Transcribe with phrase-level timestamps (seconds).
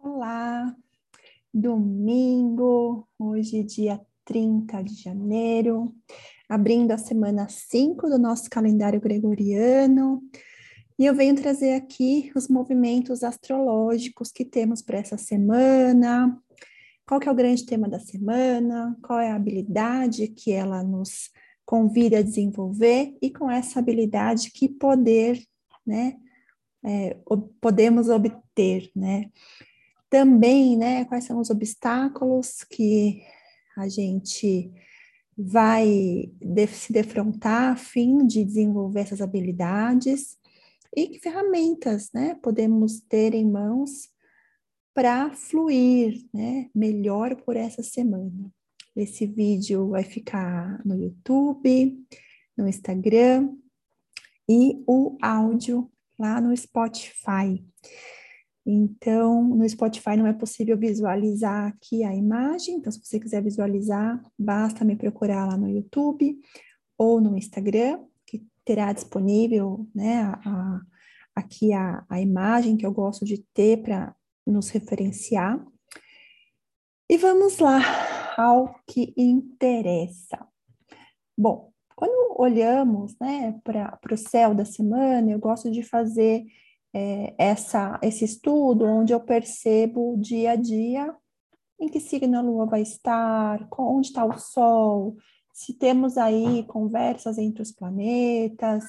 [0.00, 0.76] Olá,
[1.52, 5.92] domingo, hoje dia 30 de janeiro,
[6.48, 10.22] abrindo a semana 5 do nosso calendário gregoriano,
[10.96, 16.40] e eu venho trazer aqui os movimentos astrológicos que temos para essa semana,
[17.04, 21.30] qual que é o grande tema da semana, qual é a habilidade que ela nos
[21.66, 25.42] convida a desenvolver, e com essa habilidade que poder,
[25.84, 26.16] né,
[26.84, 27.16] é,
[27.60, 29.30] podemos obter, né?
[30.10, 33.22] Também, né, quais são os obstáculos que
[33.76, 34.72] a gente
[35.36, 36.32] vai
[36.68, 40.36] se defrontar a fim de desenvolver essas habilidades
[40.96, 44.08] e que ferramentas, né, podemos ter em mãos
[44.94, 48.52] para fluir, né, melhor por essa semana.
[48.96, 52.04] Esse vídeo vai ficar no YouTube,
[52.56, 53.54] no Instagram
[54.48, 55.88] e o áudio
[56.18, 57.64] lá no Spotify.
[58.70, 64.22] Então, no Spotify não é possível visualizar aqui a imagem, então se você quiser visualizar,
[64.38, 66.38] basta me procurar lá no YouTube
[66.98, 70.80] ou no Instagram, que terá disponível né, a, a,
[71.34, 74.14] aqui a, a imagem que eu gosto de ter para
[74.46, 75.64] nos referenciar.
[77.08, 77.80] E vamos lá
[78.36, 80.46] ao que interessa.
[81.38, 86.44] Bom, quando olhamos né, para o céu da semana, eu gosto de fazer
[86.94, 91.14] é, essa, esse estudo onde eu percebo dia a dia
[91.80, 95.16] em que signo a lua vai estar, onde está o sol,
[95.52, 98.84] se temos aí conversas entre os planetas,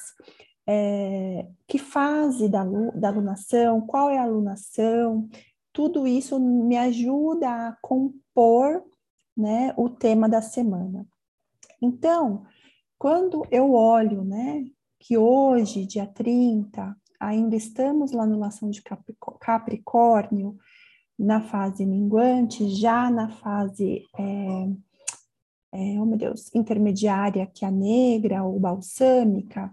[0.66, 5.28] é, que fase da, da alunação, qual é a alunação,
[5.72, 8.84] tudo isso me ajuda a compor
[9.36, 11.06] né, o tema da semana.
[11.80, 12.44] Então,
[12.98, 14.64] quando eu olho, né,
[14.98, 18.82] que hoje, dia 30, ainda estamos lá no lação de
[19.38, 20.56] Capricórnio,
[21.18, 24.68] na fase minguante, já na fase, é,
[25.72, 29.70] é, oh meu Deus, intermediária, que é a negra ou balsâmica.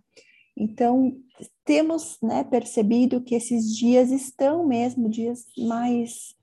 [0.58, 1.16] Então,
[1.64, 6.36] temos né, percebido que esses dias estão mesmo dias mais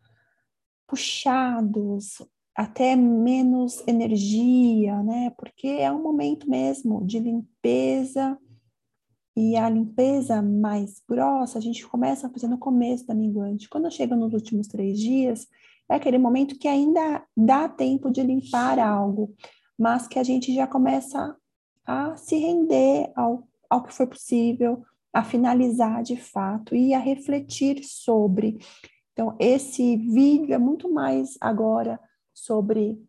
[0.87, 2.23] puxados,
[2.57, 5.31] até menos energia, né?
[5.37, 8.39] Porque é um momento mesmo de limpeza
[9.37, 13.69] e a limpeza mais grossa a gente começa a fazer no começo da minguante.
[13.69, 15.49] Quando chega nos últimos três dias,
[15.89, 19.35] é aquele momento que ainda dá tempo de limpar algo,
[19.79, 21.37] mas que a gente já começa
[21.85, 27.85] a se render ao, ao que for possível, a finalizar de fato e a refletir
[27.85, 28.59] sobre.
[29.13, 32.01] Então, esse vídeo é muito mais agora
[32.33, 33.01] sobre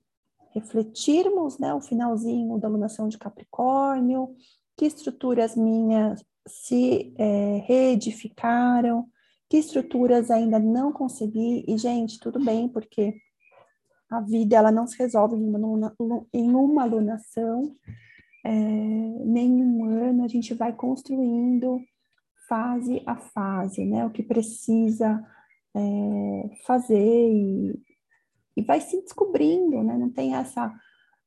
[0.51, 4.35] refletirmos né, o finalzinho da alunação de Capricórnio,
[4.77, 9.07] que estruturas minhas se é, reedificaram,
[9.49, 13.15] que estruturas ainda não consegui, e gente, tudo bem, porque
[14.09, 15.95] a vida ela não se resolve em uma,
[16.33, 17.75] em uma alunação,
[18.43, 21.79] é, nem em um ano, a gente vai construindo
[22.47, 25.23] fase a fase, né, o que precisa
[25.75, 27.79] é, fazer e,
[28.55, 29.97] e vai se descobrindo, né?
[29.97, 30.73] Não tem essa,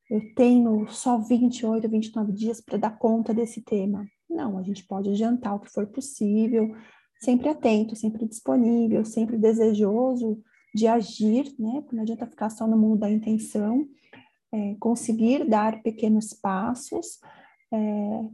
[0.09, 4.07] eu tenho só 28, 29 dias para dar conta desse tema.
[4.29, 6.75] Não, a gente pode adiantar o que for possível,
[7.19, 10.41] sempre atento, sempre disponível, sempre desejoso
[10.73, 11.83] de agir, né?
[11.91, 13.87] Não adianta ficar só no mundo da intenção,
[14.51, 17.19] é, conseguir dar pequenos passos,
[17.71, 17.77] é,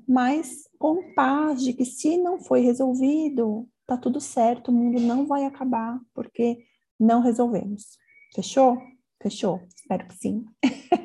[0.07, 5.25] mas com paz de que se não foi resolvido, tá tudo certo, o mundo não
[5.25, 6.65] vai acabar porque
[6.99, 7.97] não resolvemos.
[8.33, 8.77] Fechou?
[9.21, 9.61] Fechou?
[9.75, 10.45] Espero que sim.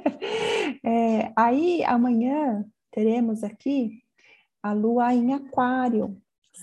[0.85, 4.03] é, aí, amanhã, teremos aqui
[4.63, 6.17] a lua em Aquário,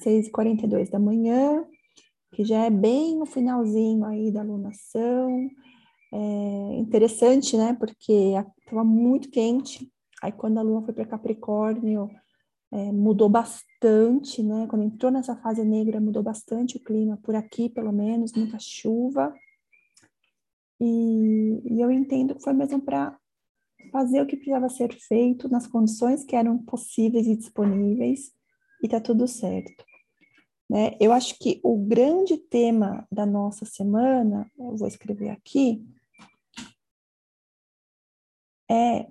[0.03, 1.65] 6h42 da manhã,
[2.33, 5.49] que já é bem no finalzinho aí da lunação.
[6.11, 7.75] É interessante, né?
[7.79, 9.91] Porque estava muito quente.
[10.21, 12.09] Aí, quando a lua foi para Capricórnio,
[12.71, 14.67] é, mudou bastante, né?
[14.67, 19.33] Quando entrou nessa fase negra, mudou bastante o clima, por aqui, pelo menos, muita chuva.
[20.79, 23.17] E, e eu entendo que foi mesmo para
[23.91, 28.31] fazer o que precisava ser feito nas condições que eram possíveis e disponíveis,
[28.83, 29.85] e tá tudo certo.
[30.69, 30.97] Né?
[30.99, 35.85] Eu acho que o grande tema da nossa semana, eu vou escrever aqui,
[38.69, 39.07] é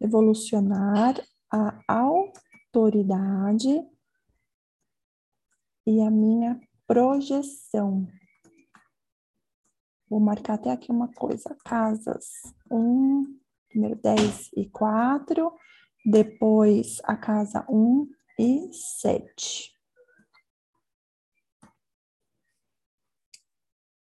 [0.00, 1.14] evolucionar
[1.50, 3.86] a autoridade
[5.86, 8.08] e a minha projeção.
[10.12, 11.56] Vou marcar até aqui uma coisa.
[11.64, 12.26] Casas
[12.70, 13.24] 1,
[13.74, 15.50] número 10 e 4.
[16.04, 19.72] Depois a casa 1 e 7.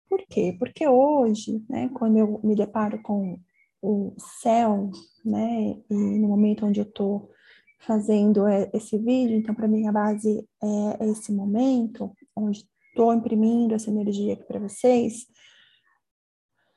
[0.08, 0.56] Por quê?
[0.60, 3.40] Porque hoje, né, quando eu me deparo com
[3.82, 4.14] o
[4.44, 4.92] céu,
[5.26, 7.32] né, e no momento onde eu estou
[7.80, 13.74] fazendo é, esse vídeo, então para mim a base é esse momento, onde estou imprimindo
[13.74, 15.26] essa energia aqui para vocês,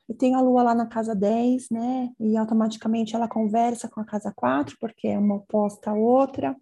[0.09, 2.11] eu tenho a lua lá na casa 10, né?
[2.19, 6.57] E automaticamente ela conversa com a casa 4, porque é uma oposta à outra.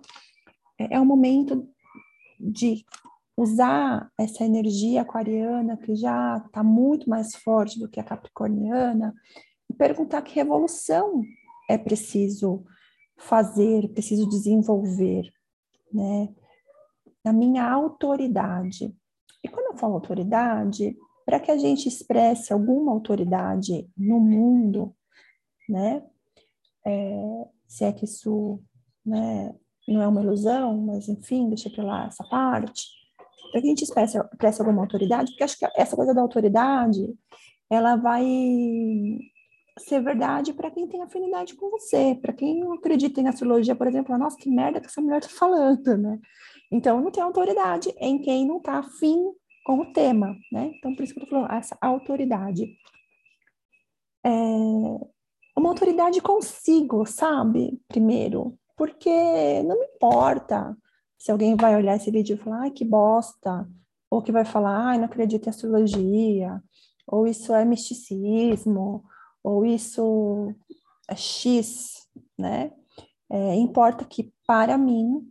[0.77, 1.65] É, é o momento
[2.38, 2.85] de
[3.38, 9.15] usar essa energia aquariana, que já está muito mais forte do que a capricorniana,
[9.69, 11.23] e perguntar que revolução
[11.69, 12.65] é preciso
[13.15, 15.31] fazer, preciso desenvolver,
[15.93, 16.27] né?
[17.23, 18.93] Na minha autoridade.
[19.41, 20.97] E quando eu falo autoridade,
[21.27, 24.95] para que a gente expresse alguma autoridade no mundo,
[25.68, 26.01] né?
[26.85, 28.62] É, se é que isso
[29.06, 29.53] né,
[29.85, 32.88] não é uma ilusão, mas enfim, deixa para lá essa parte.
[33.51, 37.13] Para que a gente expresse, expresse alguma autoridade, porque acho que essa coisa da autoridade,
[37.69, 38.25] ela vai
[39.79, 43.88] ser verdade para quem tem afinidade com você, para quem não acredita em astrologia, por
[43.88, 46.21] exemplo, nossa, que merda que essa mulher está falando, né?
[46.71, 49.33] Então, não tem autoridade em quem não está afim
[49.67, 50.71] com o tema, né?
[50.75, 52.73] Então, por isso que eu tô falando, essa autoridade.
[54.23, 54.29] É
[55.59, 57.77] uma autoridade consigo, sabe?
[57.85, 60.73] Primeiro, porque não me importa
[61.17, 63.69] se alguém vai olhar esse vídeo e falar, ai, que bosta,
[64.09, 66.63] ou que vai falar, ai, não acredito em astrologia,
[67.05, 69.03] ou isso é misticismo,
[69.43, 70.55] ou isso
[71.09, 72.71] é X, né?
[73.29, 75.29] É, importa que, para mim,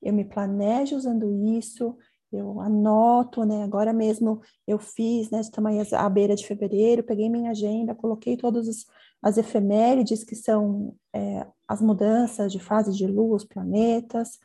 [0.00, 1.98] eu me planejo usando isso,
[2.36, 3.62] eu anoto, né?
[3.62, 5.40] Agora mesmo eu fiz, né?
[5.40, 8.86] Estamos à beira de fevereiro, peguei minha agenda, coloquei todas
[9.22, 14.38] as efemérides, que são é, as mudanças de fase de os planetas,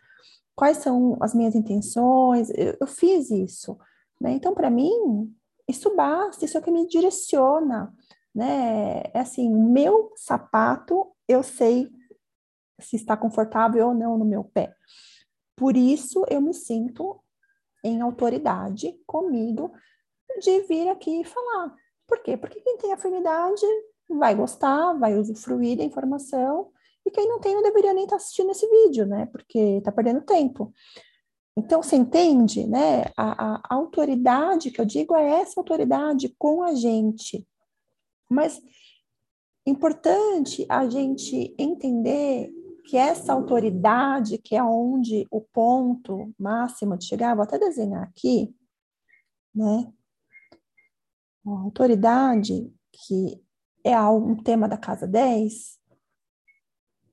[0.55, 3.77] quais são as minhas intenções, eu, eu fiz isso,
[4.19, 4.31] né?
[4.31, 5.33] Então, para mim,
[5.67, 7.93] isso basta, isso é o que me direciona,
[8.33, 9.03] né?
[9.13, 11.89] É assim, meu sapato, eu sei
[12.79, 14.73] se está confortável ou não no meu pé.
[15.55, 17.21] Por isso eu me sinto
[17.83, 19.71] em autoridade comigo
[20.39, 21.73] de vir aqui falar.
[22.07, 22.37] Por quê?
[22.37, 23.65] Porque quem tem afinidade
[24.07, 26.71] vai gostar, vai usufruir da informação,
[27.05, 29.25] e quem não tem não deveria nem estar tá assistindo esse vídeo, né?
[29.27, 30.73] Porque está perdendo tempo.
[31.57, 33.05] Então, você entende, né?
[33.17, 37.45] A, a, autoridade que eu digo é essa autoridade com a gente.
[38.29, 38.61] Mas
[39.65, 42.51] importante a gente entender
[42.89, 48.51] que essa autoridade, que é onde o ponto máximo de chegar, vou até desenhar aqui,
[49.53, 49.93] né?
[51.45, 53.39] A autoridade, que
[53.83, 55.79] é um tema da casa 10,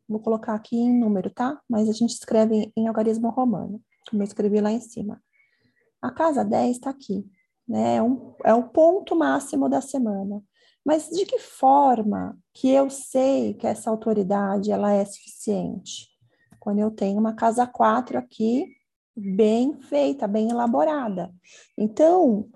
[0.08, 1.60] vou colocar aqui em número, tá?
[1.68, 3.78] Mas a gente escreve em algarismo romano,
[4.08, 5.22] como eu escrevi lá em cima.
[6.00, 7.30] A casa 10 está aqui,
[7.68, 7.96] né?
[7.96, 10.42] É, um, é o ponto máximo da semana.
[10.86, 16.08] Mas de que forma que eu sei que essa autoridade ela é suficiente?
[16.60, 18.72] Quando eu tenho uma casa 4 aqui,
[19.16, 21.34] bem feita, bem elaborada.
[21.76, 22.48] Então,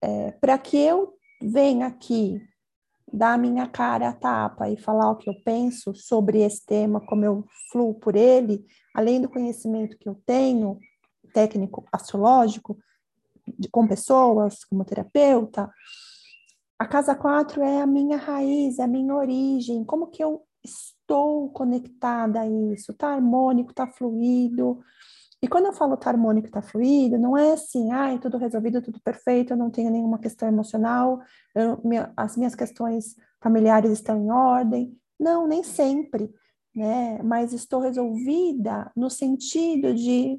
[0.00, 2.40] é, para que eu venha aqui
[3.12, 6.98] dar a minha cara a tapa e falar o que eu penso sobre esse tema,
[7.04, 8.64] como eu fluo por ele,
[8.94, 10.78] além do conhecimento que eu tenho,
[11.34, 12.78] técnico astrológico,
[13.58, 15.70] de, com pessoas, como terapeuta,
[16.84, 21.48] a casa 4 é a minha raiz, é a minha origem, como que eu estou
[21.48, 22.92] conectada a isso?
[22.92, 24.80] Tá harmônico, tá fluido.
[25.42, 29.00] E quando eu falo tá harmônico, tá fluido, não é assim, ai, tudo resolvido, tudo
[29.02, 31.22] perfeito, eu não tenho nenhuma questão emocional,
[31.54, 34.94] eu, minha, as minhas questões familiares estão em ordem.
[35.18, 36.30] Não, nem sempre,
[36.76, 37.18] né?
[37.22, 40.38] Mas estou resolvida no sentido de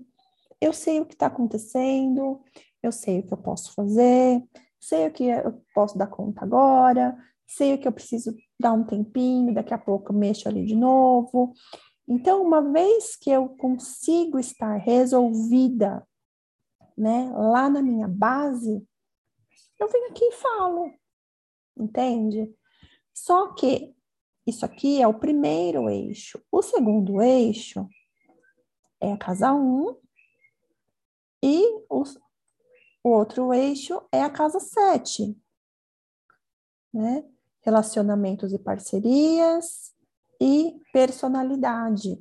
[0.62, 2.40] eu sei o que está acontecendo,
[2.84, 4.44] eu sei o que eu posso fazer,
[4.86, 8.84] sei o que eu posso dar conta agora, sei o que eu preciso dar um
[8.84, 11.54] tempinho, daqui a pouco eu mexo ali de novo.
[12.08, 16.08] Então, uma vez que eu consigo estar resolvida,
[16.96, 18.88] né, lá na minha base,
[19.80, 20.94] eu venho aqui e falo,
[21.76, 22.54] entende?
[23.12, 23.94] Só que
[24.46, 26.40] isso aqui é o primeiro eixo.
[26.52, 27.88] O segundo eixo
[29.02, 29.98] é a casa 1 um,
[31.44, 32.18] e os,
[33.06, 35.38] o outro eixo é a casa 7,
[36.92, 37.24] né?
[37.62, 39.94] Relacionamentos e parcerias
[40.42, 42.20] e personalidade.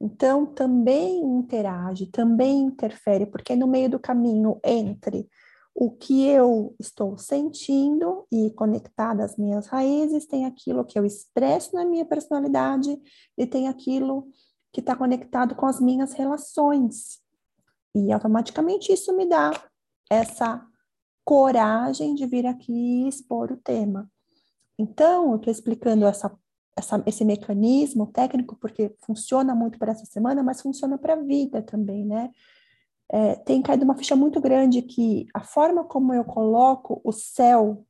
[0.00, 5.30] Então, também interage, também interfere, porque no meio do caminho entre
[5.72, 11.76] o que eu estou sentindo e conectada às minhas raízes, tem aquilo que eu expresso
[11.76, 13.00] na minha personalidade
[13.38, 14.26] e tem aquilo
[14.72, 17.20] que está conectado com as minhas relações.
[17.94, 19.52] E automaticamente isso me dá
[20.10, 20.64] essa
[21.24, 24.10] coragem de vir aqui expor o tema.
[24.78, 26.36] Então, eu estou explicando essa,
[26.76, 31.62] essa, esse mecanismo técnico porque funciona muito para essa semana, mas funciona para a vida
[31.62, 32.30] também, né?
[33.10, 37.86] É, tem caído uma ficha muito grande que a forma como eu coloco o céu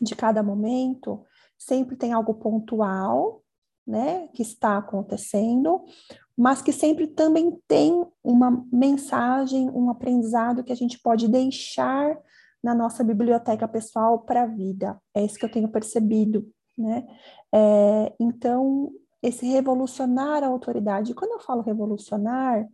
[0.00, 1.24] de cada momento
[1.58, 3.42] sempre tem algo pontual,
[3.86, 5.84] né, que está acontecendo,
[6.40, 12.18] mas que sempre também tem uma mensagem, um aprendizado que a gente pode deixar
[12.64, 14.98] na nossa biblioteca pessoal para a vida.
[15.14, 17.06] É isso que eu tenho percebido, né?
[17.54, 18.90] É, então,
[19.22, 21.12] esse revolucionar a autoridade.
[21.12, 22.66] Quando eu falo revolucionar,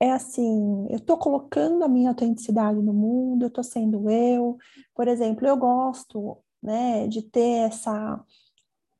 [0.00, 4.56] é assim, eu estou colocando a minha autenticidade no mundo, eu estou sendo eu.
[4.94, 8.24] Por exemplo, eu gosto, né, de ter essa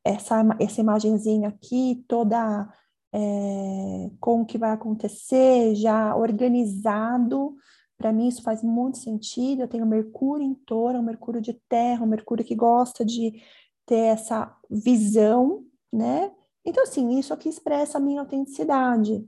[0.05, 2.69] essa essa imagenzinha aqui toda
[3.13, 7.55] é, com o que vai acontecer, já organizado.
[7.97, 9.61] Para mim, isso faz muito sentido.
[9.61, 13.41] Eu tenho Mercúrio em touro, um Mercúrio de terra, um Mercúrio que gosta de
[13.85, 16.31] ter essa visão, né?
[16.63, 19.27] Então, assim, isso aqui expressa a minha autenticidade,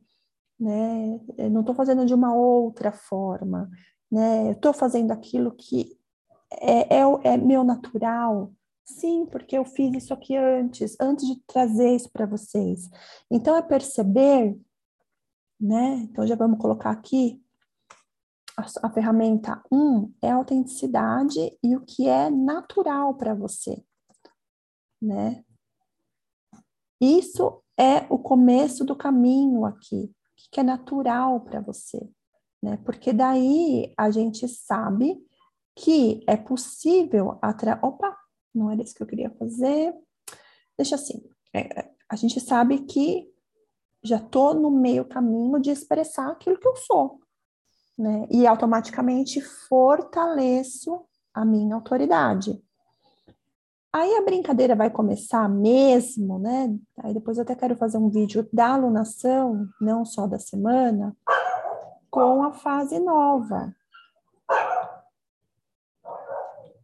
[0.59, 1.19] né?
[1.37, 3.69] Eu não estou fazendo de uma outra forma,
[4.11, 4.51] né?
[4.51, 5.97] Estou fazendo aquilo que
[6.51, 8.51] é, é, é meu natural,
[8.99, 12.89] Sim, porque eu fiz isso aqui antes, antes de trazer isso para vocês.
[13.29, 14.59] Então, é perceber,
[15.59, 15.95] né?
[16.03, 17.41] Então, já vamos colocar aqui
[18.57, 23.83] a, a ferramenta 1 um, é a autenticidade e o que é natural para você,
[25.01, 25.43] né?
[26.99, 30.13] Isso é o começo do caminho aqui,
[30.51, 32.07] que é natural para você,
[32.61, 32.77] né?
[32.85, 35.17] Porque daí a gente sabe
[35.75, 37.79] que é possível atra...
[37.81, 38.20] Opa,
[38.53, 39.93] não era isso que eu queria fazer.
[40.77, 43.29] Deixa assim, é, a gente sabe que
[44.03, 47.19] já estou no meio caminho de expressar aquilo que eu sou,
[47.97, 48.27] né?
[48.31, 52.61] E automaticamente fortaleço a minha autoridade.
[53.93, 56.73] Aí a brincadeira vai começar mesmo, né?
[56.99, 61.15] Aí depois eu até quero fazer um vídeo da alunação, não só da semana,
[62.09, 63.75] com a fase nova,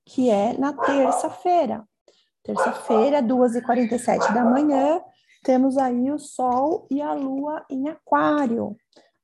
[0.08, 1.84] que é na terça-feira.
[2.44, 5.02] Terça-feira, 2h47 da manhã,
[5.44, 8.76] temos aí o Sol e a Lua em Aquário,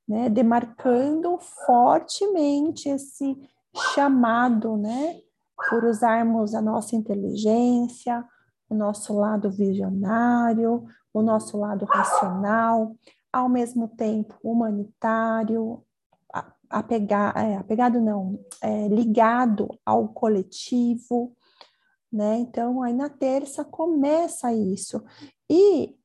[0.06, 0.28] né?
[0.28, 3.36] Demarcando fortemente esse
[3.94, 5.20] chamado, né?
[5.70, 8.22] Por usarmos a nossa inteligência,
[8.68, 12.94] o nosso lado visionário, o nosso lado racional,
[13.32, 15.82] ao mesmo tempo humanitário,
[16.78, 21.36] é, apegado não, é, ligado ao coletivo,
[22.12, 22.38] né?
[22.38, 25.02] Então, aí na terça começa isso.
[25.50, 25.96] E,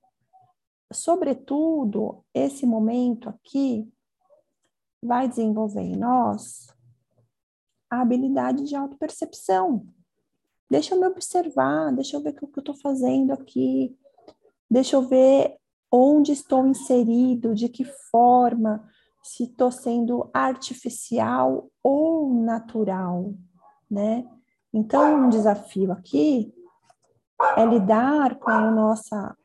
[0.92, 3.88] sobretudo, esse momento aqui
[5.02, 6.68] vai desenvolver em nós
[7.90, 9.88] a habilidade de autopercepção.
[10.70, 13.98] Deixa eu me observar, deixa eu ver o que eu estou fazendo aqui,
[14.70, 15.58] deixa eu ver
[15.92, 18.88] onde estou inserido, de que forma,
[19.24, 23.34] se estou sendo artificial ou natural,
[23.90, 24.28] né?
[24.74, 26.54] Então, um desafio aqui
[27.58, 29.36] é lidar com o nossa,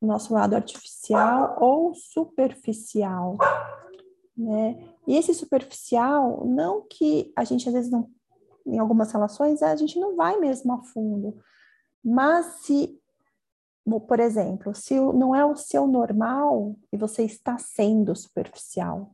[0.00, 3.36] nosso lado artificial ou superficial,
[4.36, 4.88] né?
[5.06, 8.08] E esse superficial, não que a gente às vezes não,
[8.66, 11.36] em algumas relações, a gente não vai mesmo a fundo,
[12.04, 12.98] mas se
[13.84, 19.10] por exemplo, se não é o seu normal e você está sendo superficial,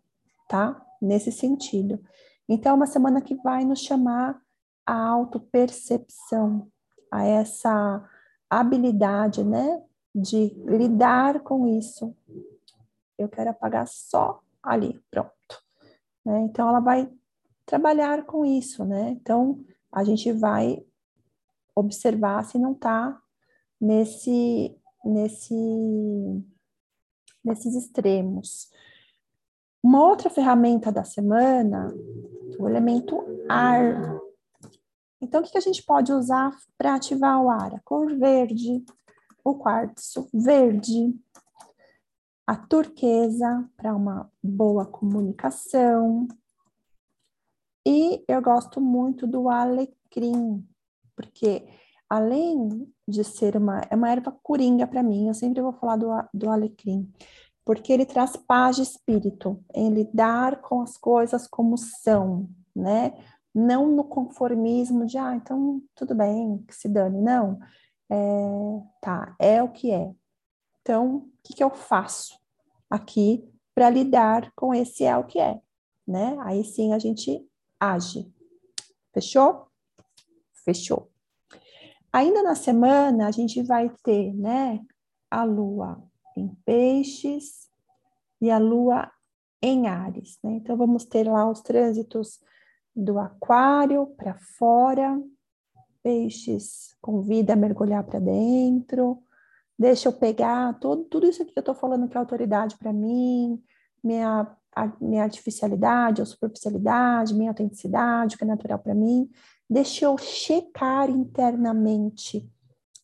[0.49, 0.85] tá?
[1.01, 2.03] Nesse sentido.
[2.49, 4.41] Então, é uma semana que vai nos chamar
[4.87, 6.71] a autopercepção,
[7.11, 8.09] a essa
[8.49, 9.83] habilidade, né,
[10.15, 12.15] de lidar com isso.
[13.19, 15.33] Eu quero apagar só ali, pronto.
[16.25, 16.41] Né?
[16.41, 17.11] Então, ela vai
[17.67, 19.11] trabalhar com isso, né?
[19.11, 20.83] Então, a gente vai
[21.75, 23.21] observar se não está
[23.81, 25.55] nesse, nesse,
[27.45, 28.71] nesses extremos.
[29.83, 31.95] Uma outra ferramenta da semana,
[32.59, 34.21] o elemento ar.
[35.21, 37.75] Então, o que a gente pode usar para ativar o ar?
[37.75, 38.85] A cor verde,
[39.45, 41.15] o quartzo verde,
[42.47, 46.27] a turquesa para uma boa comunicação.
[47.87, 50.67] E eu gosto muito do alecrim,
[51.15, 51.67] porque
[52.09, 56.09] além de ser uma, é uma erva coringa para mim, eu sempre vou falar do,
[56.33, 57.13] do alecrim,
[57.65, 63.13] porque ele traz paz de espírito, em lidar com as coisas como são, né?
[63.55, 67.59] Não no conformismo de, ah, então tudo bem, que se dane, não.
[68.11, 68.17] É,
[69.03, 70.15] tá, é o que é.
[70.81, 72.39] Então, o que, que eu faço
[72.89, 75.61] aqui para lidar com esse é o que é,
[76.07, 76.37] né?
[76.41, 77.47] Aí sim a gente
[77.79, 78.33] age.
[79.13, 79.67] Fechou?
[80.65, 81.11] Fechou.
[82.19, 84.81] Ainda na semana, a gente vai ter, né,
[85.31, 86.03] a lua
[86.37, 87.69] em peixes
[88.41, 89.09] e a lua
[89.63, 90.55] em Ares, né?
[90.55, 92.41] Então, vamos ter lá os trânsitos
[92.95, 95.17] do aquário para fora,
[96.03, 99.23] peixes convida a mergulhar para dentro,
[99.79, 103.63] deixa eu pegar todo, tudo isso que eu estou falando que é autoridade para mim,
[104.03, 109.31] minha, a, minha artificialidade ou superficialidade, minha autenticidade, o que é natural para mim,
[109.69, 112.49] deixa eu checar internamente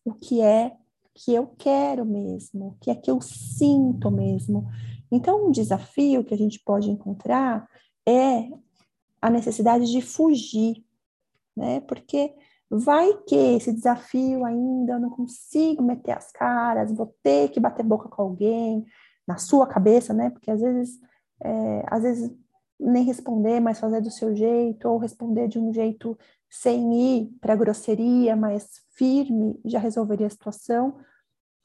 [0.04, 0.76] o que é
[1.14, 4.66] que eu quero mesmo, o que é que eu sinto mesmo.
[5.11, 7.68] Então, um desafio que a gente pode encontrar
[8.06, 8.49] é
[9.23, 10.85] a necessidade de fugir,
[11.56, 11.80] né?
[11.80, 12.35] Porque
[12.68, 17.85] vai que esse desafio ainda eu não consigo meter as caras, vou ter que bater
[17.85, 18.85] boca com alguém,
[19.26, 20.30] na sua cabeça, né?
[20.30, 20.99] Porque às vezes,
[21.42, 22.30] é, às vezes
[22.78, 26.18] nem responder, mas fazer do seu jeito, ou responder de um jeito
[26.54, 30.96] sem ir para grosseria, mas firme, já resolveria a situação.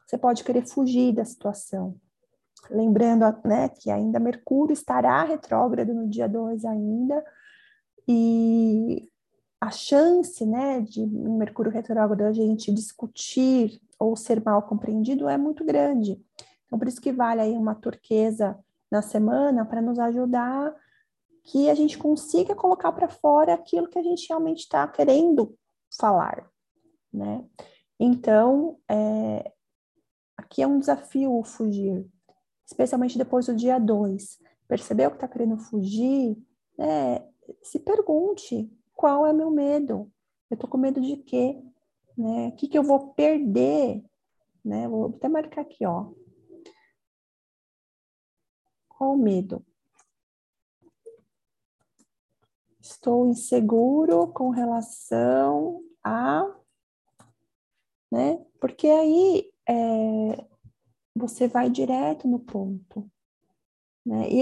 [0.05, 1.95] Você pode querer fugir da situação.
[2.71, 7.23] Lembrando né, que ainda Mercúrio estará retrógrado no dia 2 ainda,
[8.07, 9.07] e
[9.61, 15.63] a chance né, de Mercúrio retrógrado a gente discutir ou ser mal compreendido é muito
[15.63, 16.19] grande.
[16.65, 18.57] Então, por isso que vale aí uma turquesa
[18.91, 20.73] na semana para nos ajudar
[21.49, 25.57] que a gente consiga colocar para fora aquilo que a gente realmente está querendo
[25.97, 26.47] falar,
[27.11, 27.43] né?
[27.99, 29.51] Então, é,
[30.37, 32.07] aqui é um desafio fugir,
[32.65, 34.37] especialmente depois do dia 2.
[34.67, 36.37] Percebeu que está querendo fugir?
[36.77, 37.27] É,
[37.63, 40.11] se pergunte qual é meu medo.
[40.51, 41.59] Eu estou com medo de quê?
[42.15, 42.49] Né?
[42.49, 44.05] O que, que eu vou perder?
[44.63, 44.87] Né?
[44.87, 46.11] Vou até marcar aqui, ó.
[48.87, 49.65] Qual o medo?
[52.89, 56.43] Estou inseguro com relação a.
[58.11, 58.43] Né?
[58.59, 60.45] Porque aí é,
[61.15, 63.09] você vai direto no ponto.
[64.03, 64.27] Né?
[64.31, 64.41] E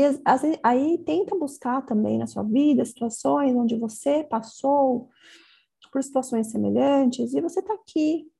[0.64, 5.10] aí tenta buscar também na sua vida situações onde você passou
[5.92, 8.32] por situações semelhantes e você está aqui,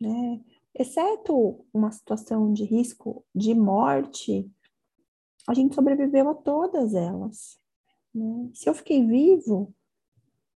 [0.00, 0.40] né?
[0.74, 4.48] Exceto uma situação de risco de morte,
[5.48, 7.58] a gente sobreviveu a todas elas.
[8.14, 8.50] Né?
[8.54, 9.74] Se eu fiquei vivo,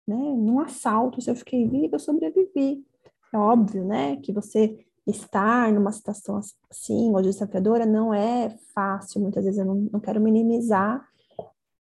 [0.07, 2.85] né, num assalto, se eu fiquei vivo, eu sobrevivi.
[3.33, 9.21] É óbvio, né, que você estar numa situação assim, ou desafiadora, não é fácil.
[9.21, 11.05] Muitas vezes eu não, não quero minimizar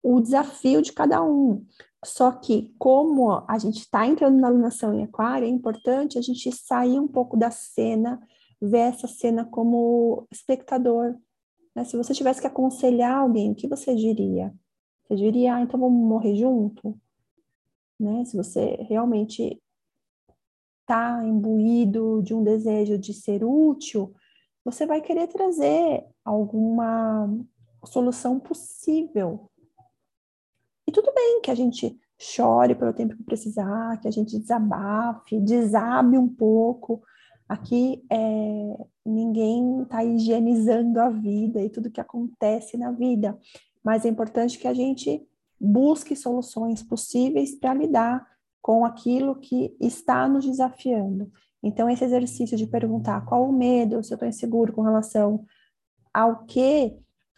[0.01, 1.65] o desafio de cada um.
[2.03, 6.51] Só que, como a gente está entrando na alunação em aquário, é importante a gente
[6.51, 8.21] sair um pouco da cena,
[8.61, 11.15] ver essa cena como espectador.
[11.73, 11.85] Né?
[11.85, 14.53] Se você tivesse que aconselhar alguém, o que você diria?
[15.03, 16.97] Você diria, ah, então vamos morrer junto?
[17.99, 18.25] Né?
[18.25, 19.61] Se você realmente
[20.81, 24.13] está imbuído de um desejo de ser útil,
[24.63, 27.29] você vai querer trazer alguma
[27.85, 29.49] solução possível.
[30.87, 35.39] E tudo bem que a gente chore pelo tempo que precisar, que a gente desabafe,
[35.39, 37.01] desabe um pouco.
[37.47, 43.37] Aqui é, ninguém está higienizando a vida e tudo que acontece na vida,
[43.83, 45.25] mas é importante que a gente
[45.59, 48.25] busque soluções possíveis para lidar
[48.61, 51.31] com aquilo que está nos desafiando.
[51.61, 55.45] Então, esse exercício de perguntar qual o medo, se eu estou inseguro com relação
[56.13, 56.97] ao que,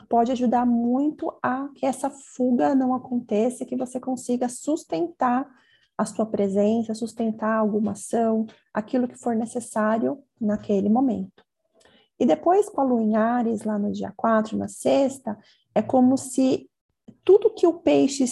[0.10, 5.47] pode ajudar muito a que essa fuga não aconteça, que você consiga sustentar
[5.97, 11.43] a sua presença, sustentar alguma ação, aquilo que for necessário naquele momento.
[12.19, 15.38] E depois, com a lua em Ares, lá no dia 4, na sexta,
[15.76, 16.70] é como se
[17.24, 18.26] tudo que o peixe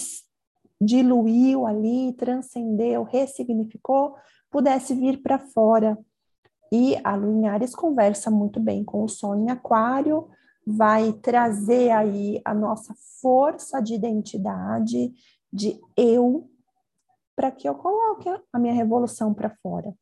[0.80, 4.16] diluiu ali, transcendeu, ressignificou,
[4.50, 5.98] pudesse vir para fora.
[6.72, 10.30] E a Lua em Ares conversa muito bem com o Sol em Aquário,
[10.66, 15.14] vai trazer aí a nossa força de identidade,
[15.52, 16.50] de eu,
[17.36, 19.94] para que eu coloque a minha revolução para fora.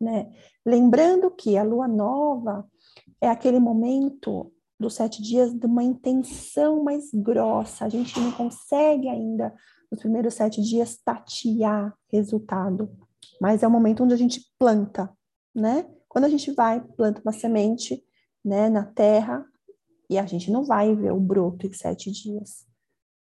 [0.00, 0.32] Né?
[0.64, 2.66] Lembrando que a lua nova
[3.20, 4.53] é aquele momento
[4.84, 9.54] dos sete dias de uma intenção mais grossa, a gente não consegue ainda
[9.90, 12.90] nos primeiros sete dias tatear resultado,
[13.40, 15.10] mas é o momento onde a gente planta,
[15.54, 15.88] né?
[16.08, 18.04] Quando a gente vai, planta uma semente,
[18.44, 19.44] né, na terra,
[20.10, 22.66] e a gente não vai ver o broto em sete dias,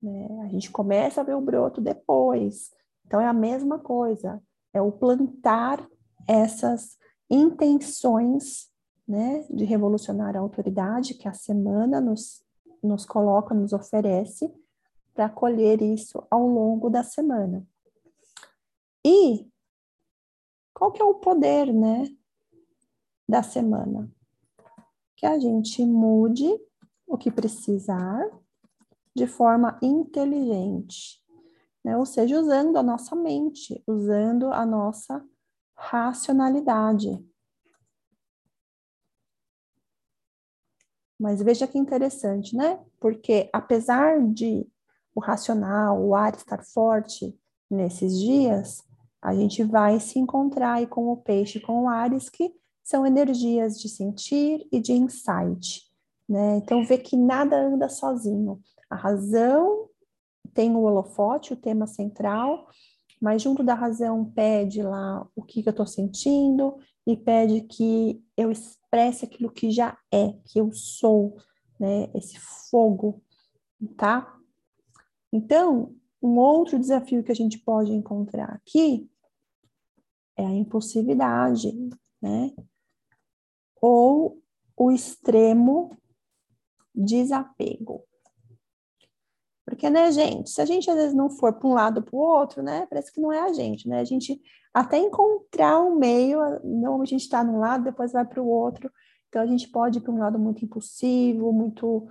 [0.01, 0.41] né?
[0.45, 2.71] A gente começa a ver o broto depois.
[3.05, 4.41] Então é a mesma coisa,
[4.73, 5.85] é o plantar
[6.25, 6.97] essas
[7.29, 8.68] intenções,
[9.09, 12.45] né, de revolucionar a autoridade que a semana nos,
[12.81, 14.53] nos coloca, nos oferece,
[15.15, 17.67] para colher isso ao longo da semana.
[19.03, 19.49] E
[20.71, 22.05] qual que é o poder, né,
[23.27, 24.09] da semana?
[25.17, 26.47] Que a gente mude
[27.07, 28.29] o que precisar
[29.15, 31.19] de forma inteligente,
[31.83, 31.97] né?
[31.97, 35.25] Ou seja, usando a nossa mente, usando a nossa
[35.75, 37.19] racionalidade.
[41.19, 42.79] Mas veja que interessante, né?
[42.99, 44.65] Porque apesar de
[45.13, 47.37] o racional, o ar estar forte
[47.69, 48.83] nesses dias,
[49.21, 53.79] a gente vai se encontrar aí com o peixe, com o Ares, que são energias
[53.79, 55.83] de sentir e de insight,
[56.27, 56.57] né?
[56.57, 58.59] Então vê que nada anda sozinho.
[58.89, 59.89] A razão
[60.53, 62.67] tem o holofote, o tema central,
[63.21, 66.77] mas junto da razão pede lá o que, que eu estou sentindo
[67.11, 71.35] e pede que eu expresse aquilo que já é, que eu sou,
[71.79, 72.07] né?
[72.13, 73.23] Esse fogo,
[73.97, 74.37] tá?
[75.33, 79.09] Então, um outro desafio que a gente pode encontrar aqui
[80.37, 81.71] é a impulsividade,
[82.21, 82.53] né?
[83.81, 84.39] Ou
[84.77, 85.97] o extremo
[86.93, 88.03] desapego.
[89.79, 92.19] Porque, né, gente, se a gente às vezes não for para um lado para o
[92.19, 94.01] outro, né, parece que não é a gente, né?
[94.01, 94.37] A gente
[94.73, 98.91] até encontrar um meio, normalmente a gente está num lado, depois vai para o outro.
[99.29, 102.09] Então a gente pode ir para um lado muito impulsivo, muito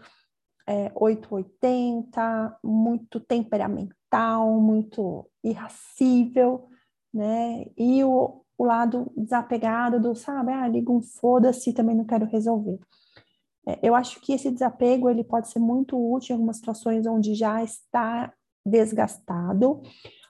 [0.66, 6.70] é, 880, muito temperamental, muito irracível,
[7.12, 7.66] né?
[7.76, 12.80] E o, o lado desapegado do, sabe, ah, liga um foda-se, também não quero resolver.
[13.68, 17.34] É, eu acho que esse desapego ele pode ser muito útil em algumas situações onde
[17.34, 18.32] já está
[18.64, 19.82] desgastado,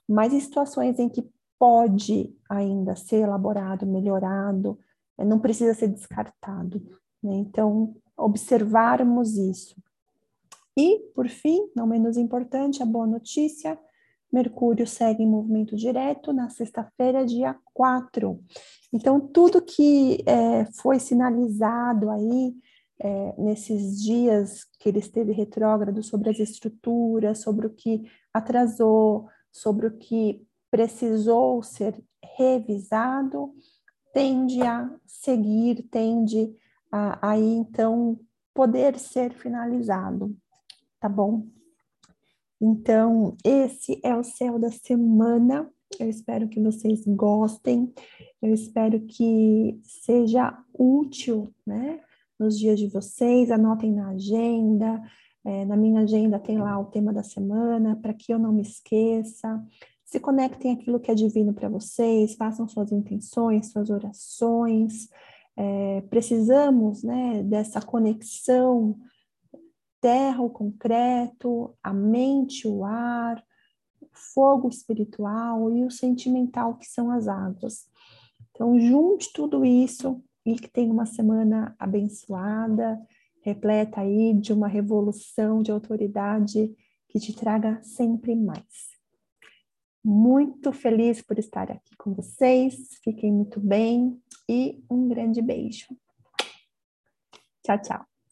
[0.08, 4.76] mas em situações em que pode ainda ser elaborado, melhorado,
[5.16, 6.82] é, não precisa ser descartado.
[7.22, 7.34] Né?
[7.36, 9.76] Então, observarmos isso.
[10.76, 13.78] E, por fim, não menos importante, a boa notícia:
[14.32, 18.40] Mercúrio segue em movimento direto na sexta-feira, dia 4.
[18.92, 22.54] Então, tudo que é, foi sinalizado aí
[23.00, 29.86] é, nesses dias que ele esteve retrógrado sobre as estruturas, sobre o que atrasou, sobre
[29.86, 32.02] o que precisou ser
[32.36, 33.54] revisado,
[34.12, 36.54] tende a seguir, tende
[36.90, 38.18] a aí então
[38.52, 40.36] poder ser finalizado,
[40.98, 41.46] tá bom?
[42.60, 45.70] Então, esse é o céu da semana.
[45.98, 47.92] Eu espero que vocês gostem.
[48.42, 52.00] Eu espero que seja útil, né?
[52.38, 55.02] Nos dias de vocês, anotem na agenda.
[55.44, 58.62] É, na minha agenda tem lá o tema da semana, para que eu não me
[58.62, 59.64] esqueça.
[60.04, 65.08] Se conectem aquilo que é divino para vocês, façam suas intenções, suas orações.
[65.56, 68.96] É, precisamos né, dessa conexão
[70.00, 73.42] terra, o concreto, a mente, o ar,
[74.00, 77.86] o fogo espiritual e o sentimental, que são as águas.
[78.50, 82.98] Então, junte tudo isso e que tenha uma semana abençoada,
[83.42, 86.74] repleta aí de uma revolução de autoridade
[87.06, 88.96] que te traga sempre mais.
[90.02, 95.86] Muito feliz por estar aqui com vocês, fiquem muito bem e um grande beijo.
[97.62, 98.17] Tchau, tchau.